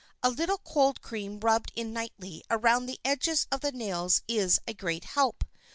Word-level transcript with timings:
A 0.23 0.31
little 0.31 0.57
cold 0.57 1.03
cream 1.03 1.39
rubbed 1.41 1.71
in 1.75 1.93
nightly 1.93 2.43
around 2.49 2.87
the 2.87 2.99
edges 3.05 3.45
of 3.51 3.61
the 3.61 3.71
nails 3.71 4.23
is 4.27 4.59
a 4.67 4.73
great 4.73 5.03
help. 5.03 5.43